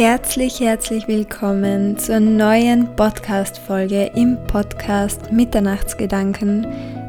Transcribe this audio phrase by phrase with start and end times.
[0.00, 6.66] Herzlich, herzlich willkommen zur neuen Podcast-Folge im Podcast Mitternachtsgedanken.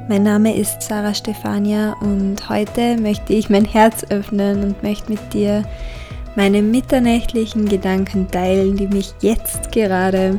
[0.09, 5.33] Mein Name ist Sarah Stefania und heute möchte ich mein Herz öffnen und möchte mit
[5.33, 5.63] dir
[6.35, 10.37] meine mitternächtlichen Gedanken teilen, die mich jetzt gerade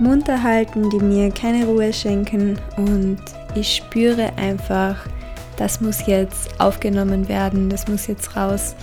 [0.00, 3.18] munter halten, die mir keine Ruhe schenken und
[3.54, 4.96] ich spüre einfach,
[5.56, 8.74] das muss jetzt aufgenommen werden, das muss jetzt raus.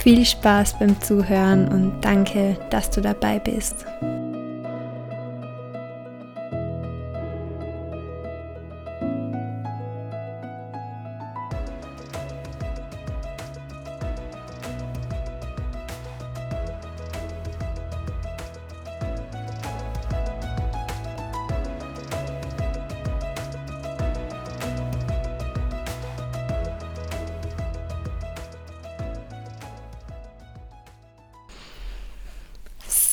[0.00, 3.84] Viel Spaß beim Zuhören und danke, dass du dabei bist.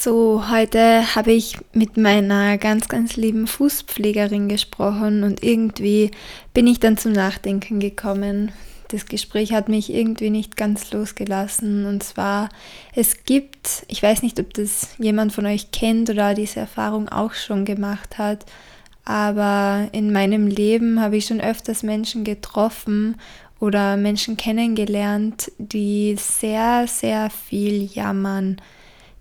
[0.06, 6.12] So, heute habe ich mit meiner ganz, ganz lieben Fußpflegerin gesprochen und irgendwie
[6.54, 8.52] bin ich dann zum Nachdenken gekommen.
[8.90, 12.50] Das Gespräch hat mich irgendwie nicht ganz losgelassen und zwar,
[12.94, 17.34] es gibt, ich weiß nicht, ob das jemand von euch kennt oder diese Erfahrung auch
[17.34, 18.46] schon gemacht hat,
[19.06, 23.16] aber in meinem Leben habe ich schon öfters Menschen getroffen
[23.60, 28.58] oder Menschen kennengelernt, die sehr, sehr viel jammern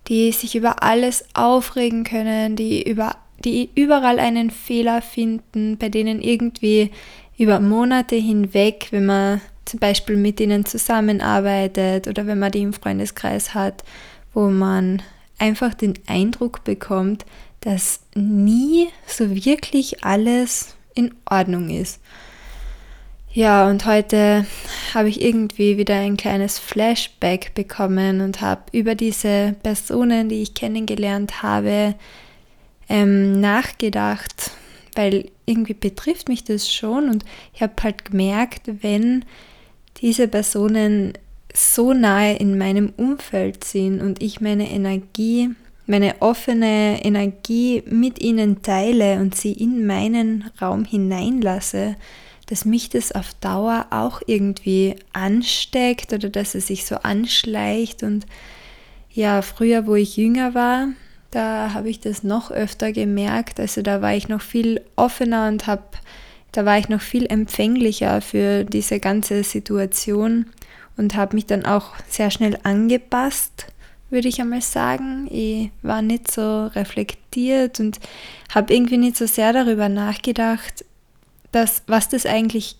[0.08, 6.20] die sich über alles aufregen können, die, über, die überall einen Fehler finden, bei denen
[6.20, 6.90] irgendwie
[7.38, 12.72] über Monate hinweg, wenn man zum Beispiel mit ihnen zusammenarbeitet oder wenn man die im
[12.72, 13.82] Freundeskreis hat,
[14.34, 15.02] wo man
[15.38, 17.24] einfach den Eindruck bekommt,
[17.60, 22.00] dass nie so wirklich alles in Ordnung ist.
[23.36, 24.46] Ja, und heute
[24.94, 30.54] habe ich irgendwie wieder ein kleines Flashback bekommen und habe über diese Personen, die ich
[30.54, 31.96] kennengelernt habe,
[32.88, 34.52] ähm, nachgedacht,
[34.94, 39.24] weil irgendwie betrifft mich das schon und ich habe halt gemerkt, wenn
[39.96, 41.14] diese Personen
[41.52, 45.50] so nahe in meinem Umfeld sind und ich meine Energie,
[45.86, 51.96] meine offene Energie mit ihnen teile und sie in meinen Raum hineinlasse,
[52.46, 58.02] dass mich das auf Dauer auch irgendwie ansteckt oder dass es sich so anschleicht.
[58.02, 58.26] Und
[59.10, 60.88] ja, früher, wo ich jünger war,
[61.30, 63.58] da habe ich das noch öfter gemerkt.
[63.60, 65.82] Also da war ich noch viel offener und habe,
[66.52, 70.46] da war ich noch viel empfänglicher für diese ganze Situation
[70.96, 73.66] und habe mich dann auch sehr schnell angepasst,
[74.10, 75.26] würde ich einmal sagen.
[75.30, 77.98] Ich war nicht so reflektiert und
[78.54, 80.84] habe irgendwie nicht so sehr darüber nachgedacht,
[81.54, 82.76] das, was das eigentlich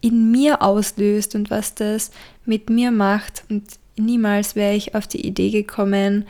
[0.00, 2.10] in mir auslöst und was das
[2.44, 3.44] mit mir macht.
[3.48, 3.64] Und
[3.96, 6.26] niemals wäre ich auf die Idee gekommen,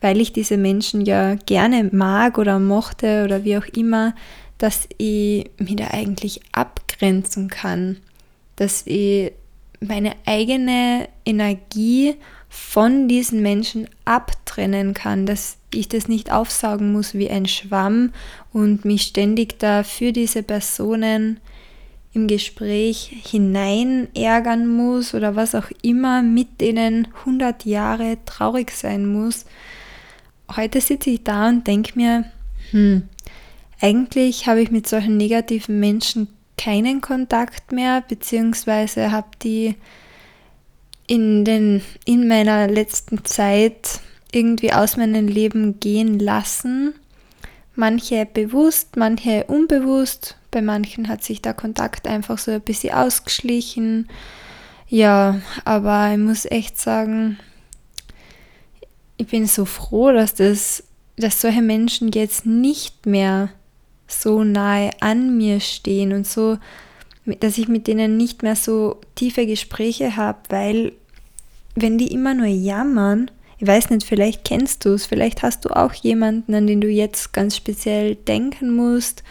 [0.00, 4.14] weil ich diese Menschen ja gerne mag oder mochte oder wie auch immer,
[4.58, 7.98] dass ich mich da eigentlich abgrenzen kann,
[8.56, 9.32] dass ich
[9.80, 12.16] meine eigene Energie
[12.48, 18.12] von diesen Menschen abtrennen kann, dass ich das nicht aufsaugen muss wie ein Schwamm
[18.52, 21.40] und mich ständig da für diese Personen
[22.14, 29.06] im Gespräch hinein ärgern muss oder was auch immer mit denen 100 Jahre traurig sein
[29.06, 29.44] muss.
[30.56, 32.24] Heute sitze ich da und denke mir,
[32.70, 33.02] hm,
[33.80, 39.76] eigentlich habe ich mit solchen negativen Menschen keinen Kontakt mehr, beziehungsweise habe die
[41.08, 46.94] in, den, in meiner letzten Zeit irgendwie aus meinem Leben gehen lassen.
[47.74, 50.36] Manche bewusst, manche unbewusst.
[50.50, 54.08] Bei manchen hat sich der Kontakt einfach so ein bisschen ausgeschlichen.
[54.88, 57.38] Ja, aber ich muss echt sagen,
[59.16, 60.84] ich bin so froh, dass das,
[61.16, 63.50] dass solche Menschen jetzt nicht mehr
[64.06, 66.58] so nahe an mir stehen und so
[67.40, 70.92] dass ich mit denen nicht mehr so tiefe Gespräche habe, weil
[71.74, 75.70] wenn die immer nur jammern, ich weiß nicht, vielleicht kennst du es, vielleicht hast du
[75.70, 79.22] auch jemanden, an den du jetzt ganz speziell denken musst,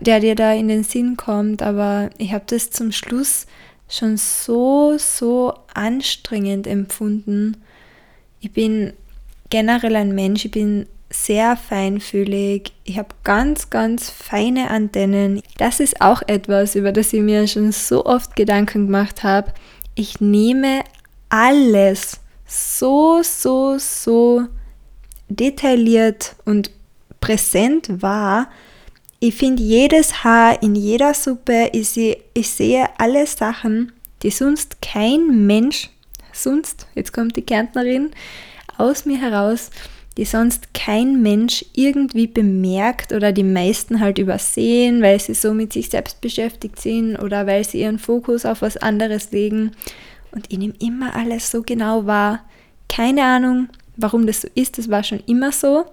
[0.00, 3.46] der dir da in den Sinn kommt, aber ich habe das zum Schluss
[3.88, 7.56] schon so, so anstrengend empfunden.
[8.40, 8.92] Ich bin
[9.50, 12.72] generell ein Mensch, ich bin sehr feinfühlig.
[12.84, 15.42] Ich habe ganz, ganz feine Antennen.
[15.58, 19.52] Das ist auch etwas, über das ich mir schon so oft Gedanken gemacht habe.
[19.96, 20.84] Ich nehme
[21.28, 24.46] alles so, so, so
[25.28, 26.70] detailliert und
[27.20, 28.48] präsent wahr.
[29.18, 33.92] Ich finde jedes Haar in jeder Suppe, ich, seh, ich sehe alle Sachen,
[34.22, 35.90] die sonst kein Mensch,
[36.32, 38.12] sonst, jetzt kommt die Kärntnerin,
[38.78, 39.70] aus mir heraus,
[40.20, 45.72] die sonst kein Mensch irgendwie bemerkt oder die meisten halt übersehen, weil sie so mit
[45.72, 49.70] sich selbst beschäftigt sind oder weil sie ihren Fokus auf was anderes legen.
[50.30, 52.44] Und ich nehme immer alles so genau wahr.
[52.86, 55.86] Keine Ahnung, warum das so ist, das war schon immer so.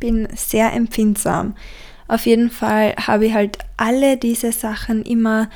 [0.00, 1.56] Bin sehr empfindsam.
[2.08, 5.48] Auf jeden Fall habe ich halt alle diese Sachen immer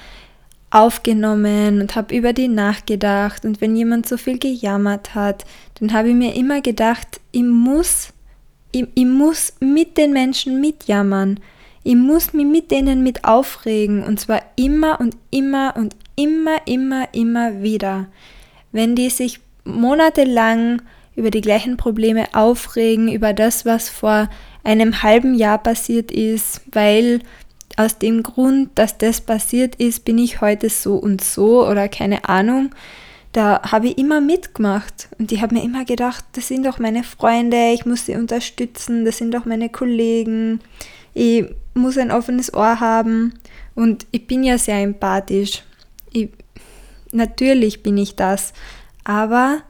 [0.74, 3.44] aufgenommen und habe über die nachgedacht.
[3.44, 5.44] Und wenn jemand so viel gejammert hat,
[5.78, 8.08] dann habe ich mir immer gedacht, ich muss,
[8.72, 11.38] ich, ich muss mit den Menschen mitjammern.
[11.84, 14.02] Ich muss mich mit denen mit aufregen.
[14.02, 18.06] Und zwar immer und immer und immer, immer, immer wieder.
[18.72, 20.82] Wenn die sich monatelang
[21.14, 24.28] über die gleichen Probleme aufregen, über das, was vor
[24.64, 27.20] einem halben Jahr passiert ist, weil
[27.76, 32.28] aus dem Grund, dass das passiert ist, bin ich heute so und so oder keine
[32.28, 32.70] Ahnung.
[33.32, 37.02] Da habe ich immer mitgemacht und ich habe mir immer gedacht, das sind doch meine
[37.02, 40.60] Freunde, ich muss sie unterstützen, das sind doch meine Kollegen,
[41.14, 41.44] ich
[41.74, 43.34] muss ein offenes Ohr haben
[43.74, 45.64] und ich bin ja sehr empathisch.
[46.12, 46.28] Ich,
[47.10, 48.52] natürlich bin ich das,
[49.02, 49.62] aber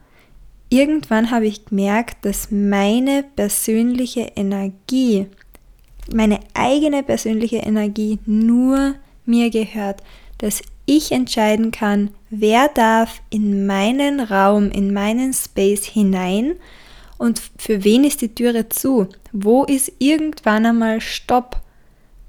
[0.68, 5.26] irgendwann habe ich gemerkt, dass meine persönliche Energie
[6.12, 10.02] meine eigene persönliche Energie nur mir gehört,
[10.38, 16.56] dass ich entscheiden kann, wer darf in meinen Raum, in meinen Space hinein
[17.16, 19.08] und für wen ist die Türe zu?
[19.32, 21.60] Wo ist irgendwann einmal Stopp?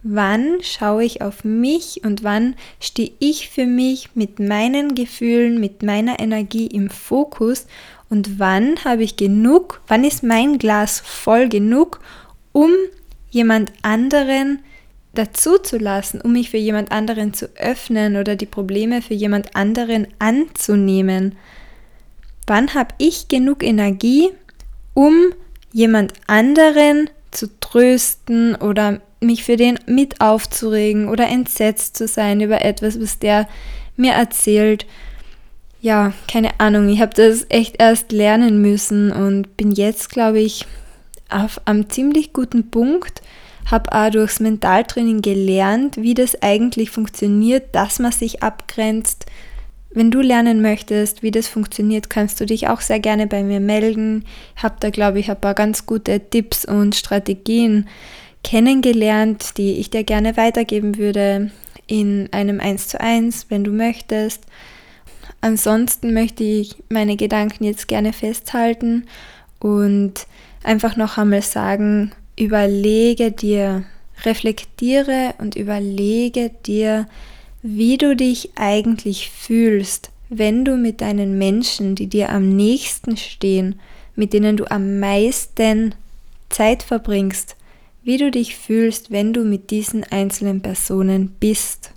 [0.03, 5.81] Wann schaue ich auf mich und wann stehe ich für mich mit meinen Gefühlen, mit
[5.81, 7.65] meiner Energie im Fokus
[8.09, 11.99] und wann habe ich genug, wann ist mein Glas voll genug,
[12.51, 12.69] um
[13.29, 14.59] jemand anderen
[15.13, 19.55] dazu zu lassen, um mich für jemand anderen zu öffnen oder die Probleme für jemand
[19.55, 21.35] anderen anzunehmen.
[22.47, 24.29] Wann habe ich genug Energie,
[24.93, 25.33] um
[25.71, 32.63] jemand anderen zu trösten oder mich für den mit aufzuregen oder entsetzt zu sein über
[32.63, 33.47] etwas, was der
[33.97, 34.85] mir erzählt.
[35.81, 40.65] Ja, keine Ahnung, ich habe das echt erst lernen müssen und bin jetzt, glaube ich,
[41.29, 43.21] auf einem ziemlich guten Punkt,
[43.69, 49.25] habe auch durchs Mentaltraining gelernt, wie das eigentlich funktioniert, dass man sich abgrenzt.
[49.89, 53.59] Wenn du lernen möchtest, wie das funktioniert, kannst du dich auch sehr gerne bei mir
[53.59, 54.25] melden.
[54.55, 57.87] Ich habe da, glaube ich, ein paar ganz gute Tipps und Strategien
[58.43, 61.49] kennengelernt, die ich dir gerne weitergeben würde
[61.87, 64.43] in einem 1 zu 1, wenn du möchtest.
[65.41, 69.05] Ansonsten möchte ich meine Gedanken jetzt gerne festhalten
[69.59, 70.27] und
[70.65, 73.83] einfach noch einmal sagen, überlege dir,
[74.23, 77.07] reflektiere und überlege dir,
[77.61, 83.79] wie du dich eigentlich fühlst, wenn du mit deinen Menschen, die dir am nächsten stehen,
[84.15, 85.95] mit denen du am meisten
[86.49, 87.55] Zeit verbringst,
[88.03, 91.91] wie du dich fühlst, wenn du mit diesen einzelnen Personen bist,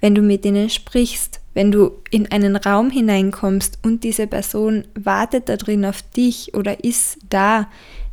[0.00, 5.48] wenn du mit ihnen sprichst, wenn du in einen Raum hineinkommst und diese Person wartet
[5.48, 7.66] da drin auf dich oder ist da,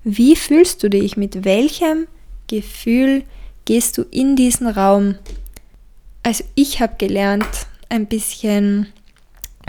[0.05, 1.17] wie fühlst du dich?
[1.17, 2.07] Mit welchem
[2.47, 3.23] Gefühl
[3.65, 5.15] gehst du in diesen Raum?
[6.23, 8.87] Also ich habe gelernt, ein bisschen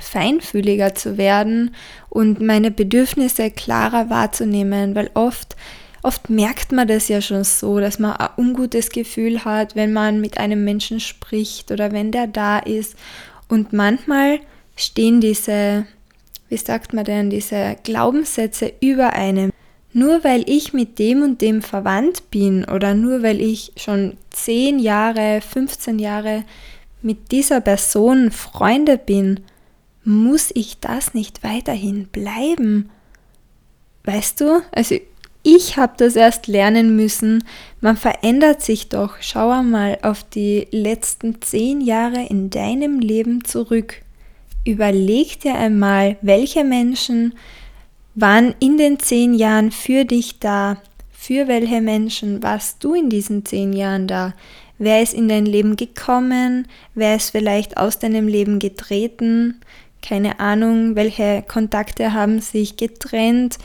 [0.01, 1.75] feinfühliger zu werden
[2.09, 5.57] und meine Bedürfnisse klarer wahrzunehmen, weil oft
[6.05, 10.21] oft merkt man das ja schon so, dass man ein ungutes Gefühl hat, wenn man
[10.21, 12.95] mit einem Menschen spricht oder wenn der da ist
[13.49, 14.41] und manchmal
[14.77, 15.87] stehen diese,
[16.49, 19.53] wie sagt man denn, diese Glaubenssätze über einem.
[19.93, 24.81] Nur weil ich mit dem und dem verwandt bin oder nur weil ich schon 10
[24.81, 26.45] Jahre, 15 Jahre
[27.01, 29.41] mit dieser Person Freunde bin,
[30.05, 32.91] muss ich das nicht weiterhin bleiben.
[34.05, 34.97] Weißt du, also
[35.45, 37.45] ich habe das erst lernen müssen.
[37.81, 39.17] Man verändert sich doch.
[39.21, 44.01] Schau einmal auf die letzten zehn Jahre in deinem Leben zurück.
[44.65, 47.35] Überleg dir einmal, welche Menschen
[48.15, 50.79] waren in den zehn Jahren für dich da.
[51.13, 54.33] Für welche Menschen warst du in diesen zehn Jahren da?
[54.79, 56.67] Wer ist in dein Leben gekommen?
[56.95, 59.61] Wer ist vielleicht aus deinem Leben getreten?
[60.03, 63.59] Keine Ahnung, welche Kontakte haben sich getrennt?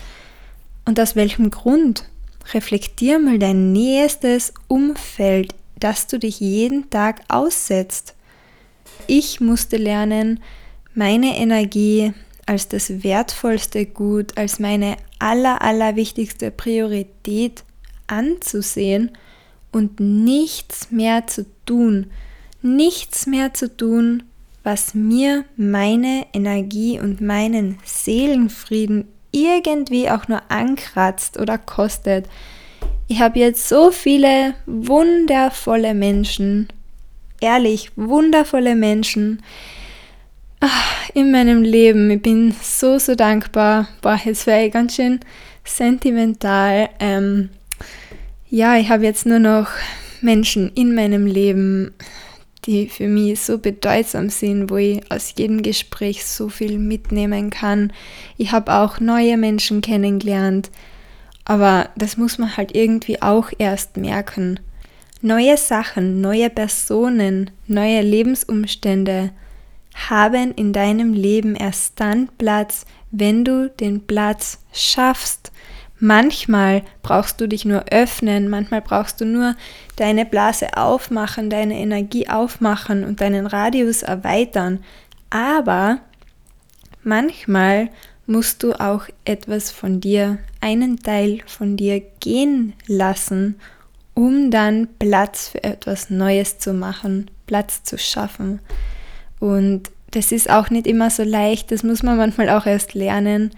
[0.85, 2.05] Und aus welchem Grund?
[2.53, 8.15] Reflektier mal dein nächstes Umfeld, das du dich jeden Tag aussetzt.
[9.07, 10.39] Ich musste lernen,
[10.93, 12.13] meine Energie
[12.45, 17.63] als das wertvollste Gut, als meine aller, aller wichtigste Priorität
[18.07, 19.11] anzusehen
[19.71, 22.07] und nichts mehr zu tun,
[22.61, 24.23] nichts mehr zu tun,
[24.63, 32.25] was mir meine Energie und meinen Seelenfrieden irgendwie auch nur ankratzt oder kostet.
[33.07, 36.67] Ich habe jetzt so viele wundervolle Menschen,
[37.41, 39.41] ehrlich, wundervolle Menschen
[40.59, 42.11] ach, in meinem Leben.
[42.11, 43.87] Ich bin so, so dankbar.
[44.01, 45.19] Boah, jetzt wäre ich ganz schön
[45.63, 46.89] sentimental.
[46.99, 47.49] Ähm,
[48.49, 49.69] ja, ich habe jetzt nur noch
[50.21, 51.93] Menschen in meinem Leben,
[52.69, 57.91] die für mich so bedeutsam sind, wo ich aus jedem Gespräch so viel mitnehmen kann.
[58.37, 60.69] Ich habe auch neue Menschen kennengelernt,
[61.45, 64.59] aber das muss man halt irgendwie auch erst merken.
[65.21, 69.31] Neue Sachen, neue Personen, neue Lebensumstände
[69.95, 75.51] haben in deinem Leben erst dann Platz, wenn du den Platz schaffst.
[75.99, 79.55] Manchmal brauchst du dich nur öffnen, manchmal brauchst du nur
[79.97, 84.79] deine Blase aufmachen, deine Energie aufmachen und deinen Radius erweitern.
[85.29, 85.99] Aber
[87.03, 87.89] manchmal
[88.27, 93.55] musst du auch etwas von dir, einen Teil von dir gehen lassen,
[94.13, 98.59] um dann Platz für etwas Neues zu machen, Platz zu schaffen.
[99.39, 103.51] Und das ist auch nicht immer so leicht, das muss man manchmal auch erst lernen.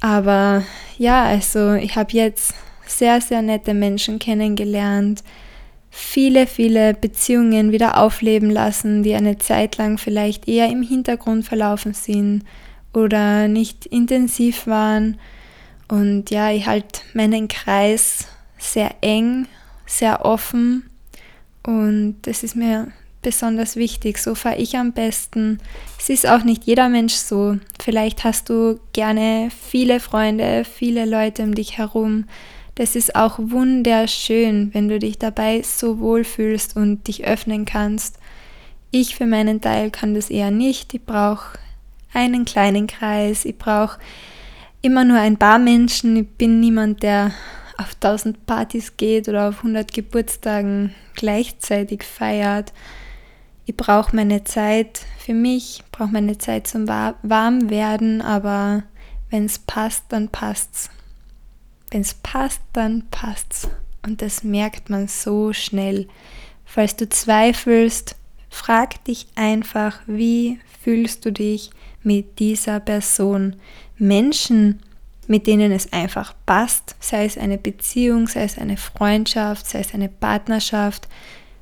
[0.00, 0.64] Aber
[0.98, 2.54] ja, also ich habe jetzt
[2.86, 5.22] sehr, sehr nette Menschen kennengelernt,
[5.90, 11.94] viele, viele Beziehungen wieder aufleben lassen, die eine Zeit lang vielleicht eher im Hintergrund verlaufen
[11.94, 12.44] sind
[12.92, 15.18] oder nicht intensiv waren.
[15.88, 18.26] Und ja, ich halte meinen Kreis
[18.58, 19.46] sehr eng,
[19.86, 20.88] sehr offen
[21.62, 22.88] und das ist mir
[23.22, 24.18] besonders wichtig.
[24.18, 25.58] So fahre ich am besten.
[25.98, 27.58] Es ist auch nicht jeder Mensch so.
[27.82, 32.24] Vielleicht hast du gerne viele Freunde, viele Leute um dich herum.
[32.74, 38.18] Das ist auch wunderschön, wenn du dich dabei so wohl fühlst und dich öffnen kannst.
[38.90, 40.94] Ich für meinen Teil kann das eher nicht.
[40.94, 41.58] Ich brauche
[42.12, 43.44] einen kleinen Kreis.
[43.44, 43.98] Ich brauche
[44.82, 46.16] immer nur ein paar Menschen.
[46.16, 47.32] Ich bin niemand, der
[47.76, 52.72] auf 1000 Partys geht oder auf 100 Geburtstagen gleichzeitig feiert
[53.70, 58.82] ich brauche meine Zeit für mich, brauche meine Zeit zum Warmwerden, aber
[59.30, 60.90] wenn es passt, dann passt's.
[61.92, 63.68] Wenn es passt, dann passt's.
[64.04, 66.08] Und das merkt man so schnell.
[66.64, 68.16] Falls du zweifelst,
[68.48, 71.70] frag dich einfach, wie fühlst du dich
[72.02, 73.54] mit dieser Person?
[73.98, 74.80] Menschen,
[75.28, 79.94] mit denen es einfach passt, sei es eine Beziehung, sei es eine Freundschaft, sei es
[79.94, 81.06] eine Partnerschaft,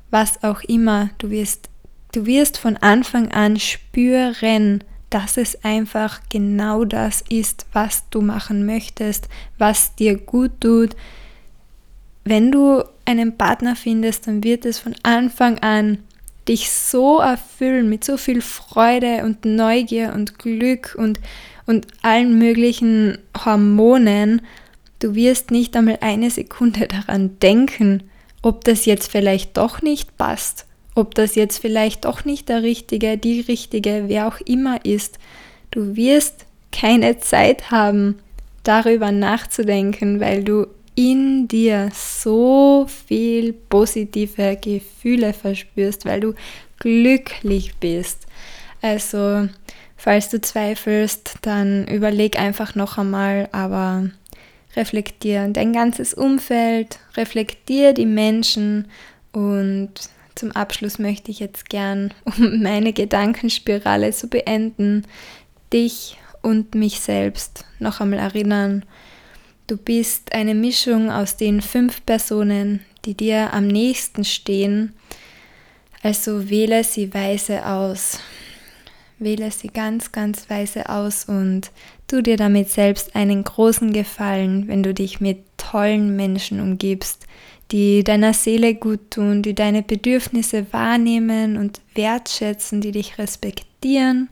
[0.09, 1.69] was auch immer, du wirst
[2.11, 8.65] Du wirst von Anfang an spüren, dass es einfach genau das ist, was du machen
[8.65, 10.95] möchtest, was dir gut tut.
[12.23, 15.99] Wenn du einen Partner findest, dann wird es von Anfang an
[16.47, 21.19] dich so erfüllen mit so viel Freude und Neugier und Glück und,
[21.67, 24.41] und allen möglichen Hormonen.
[24.97, 28.09] Du wirst nicht einmal eine Sekunde daran denken,
[28.41, 33.17] ob das jetzt vielleicht doch nicht passt ob das jetzt vielleicht doch nicht der Richtige,
[33.17, 35.17] die Richtige, wer auch immer ist.
[35.71, 38.19] Du wirst keine Zeit haben,
[38.63, 46.33] darüber nachzudenken, weil du in dir so viel positive Gefühle verspürst, weil du
[46.79, 48.27] glücklich bist.
[48.81, 49.47] Also,
[49.95, 54.09] falls du zweifelst, dann überleg einfach noch einmal, aber
[54.75, 58.87] reflektier dein ganzes Umfeld, reflektier die Menschen
[59.31, 59.91] und
[60.39, 65.05] zum Abschluss möchte ich jetzt gern, um meine Gedankenspirale zu beenden,
[65.71, 68.85] dich und mich selbst noch einmal erinnern.
[69.67, 74.93] Du bist eine Mischung aus den fünf Personen, die dir am nächsten stehen.
[76.01, 78.19] Also wähle sie weise aus.
[79.19, 81.71] Wähle sie ganz, ganz weise aus und
[82.07, 87.27] tu dir damit selbst einen großen Gefallen, wenn du dich mit tollen Menschen umgibst,
[87.71, 94.29] die deiner Seele gut tun, die deine Bedürfnisse wahrnehmen und wertschätzen, die dich respektieren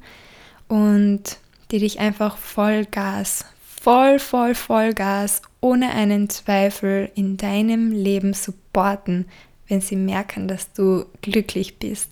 [0.67, 1.37] und
[1.69, 8.33] die dich einfach voll Gas, voll, voll, voll Gas, ohne einen Zweifel in deinem Leben
[8.33, 9.25] supporten,
[9.67, 12.09] wenn sie merken, dass du glücklich bist.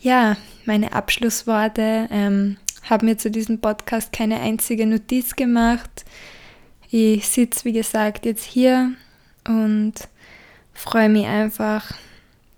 [0.00, 0.36] Ja,
[0.66, 6.04] meine Abschlussworte ähm, habe mir zu diesem Podcast keine einzige Notiz gemacht.
[6.90, 8.92] Ich sitze, wie gesagt, jetzt hier
[9.46, 9.94] und
[10.74, 11.92] freue mich einfach,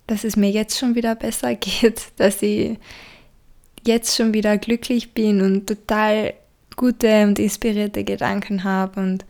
[0.06, 2.78] dass es mir jetzt schon wieder besser geht, dass ich
[3.84, 6.34] jetzt schon wieder glücklich bin und total
[6.76, 9.24] gute und inspirierte Gedanken habe und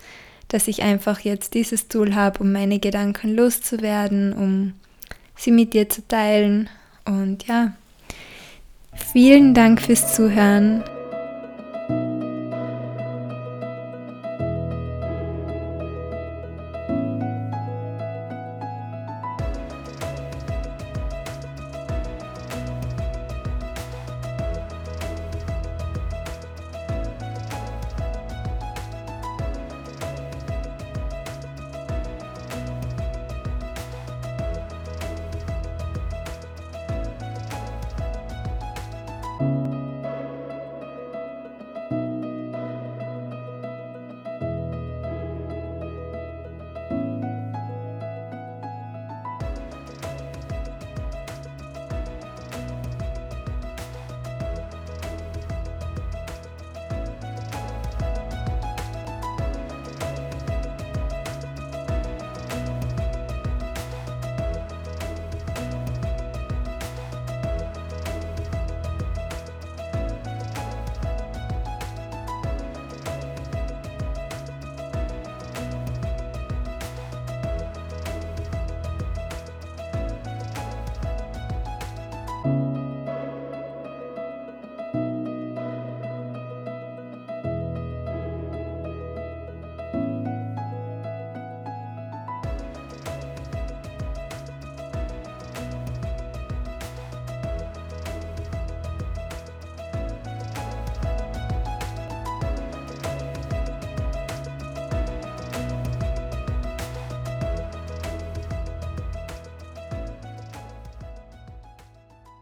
[0.48, 4.74] dass ich einfach jetzt dieses Tool habe, um meine Gedanken loszuwerden, um
[5.34, 6.68] sie mit dir zu teilen.
[7.06, 7.72] Und ja,
[8.94, 10.84] vielen Dank fürs Zuhören.